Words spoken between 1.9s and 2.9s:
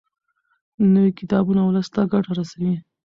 ته ګټه رسوي.